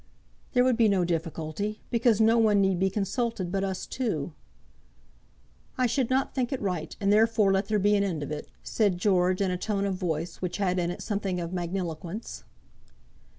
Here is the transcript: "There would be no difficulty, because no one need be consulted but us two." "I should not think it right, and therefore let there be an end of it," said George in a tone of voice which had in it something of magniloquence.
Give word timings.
"There 0.53 0.63
would 0.63 0.77
be 0.77 0.89
no 0.89 1.05
difficulty, 1.05 1.79
because 1.91 2.19
no 2.19 2.39
one 2.39 2.59
need 2.59 2.79
be 2.79 2.89
consulted 2.89 3.51
but 3.51 3.63
us 3.63 3.85
two." 3.85 4.33
"I 5.77 5.85
should 5.85 6.09
not 6.09 6.33
think 6.33 6.51
it 6.51 6.59
right, 6.59 6.95
and 6.99 7.13
therefore 7.13 7.53
let 7.53 7.67
there 7.67 7.77
be 7.77 7.95
an 7.95 8.03
end 8.03 8.23
of 8.23 8.31
it," 8.31 8.49
said 8.63 8.97
George 8.97 9.41
in 9.41 9.51
a 9.51 9.57
tone 9.57 9.85
of 9.85 9.93
voice 9.93 10.37
which 10.41 10.57
had 10.57 10.79
in 10.79 10.89
it 10.89 11.03
something 11.03 11.39
of 11.39 11.51
magniloquence. 11.53 12.43